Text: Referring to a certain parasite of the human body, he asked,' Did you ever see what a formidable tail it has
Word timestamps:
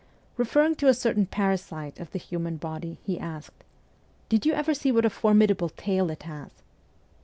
Referring 0.35 0.73
to 0.77 0.87
a 0.87 0.95
certain 0.95 1.27
parasite 1.27 1.99
of 1.99 2.09
the 2.09 2.17
human 2.17 2.57
body, 2.57 2.97
he 3.03 3.19
asked,' 3.19 3.63
Did 4.29 4.47
you 4.47 4.53
ever 4.53 4.73
see 4.73 4.91
what 4.91 5.05
a 5.05 5.11
formidable 5.11 5.69
tail 5.69 6.09
it 6.09 6.23
has 6.23 6.49